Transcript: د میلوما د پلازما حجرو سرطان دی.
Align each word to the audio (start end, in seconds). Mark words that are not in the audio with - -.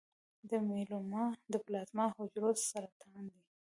د 0.49 0.51
میلوما 0.69 1.25
د 1.51 1.53
پلازما 1.65 2.05
حجرو 2.17 2.49
سرطان 2.69 3.23
دی. 3.33 3.43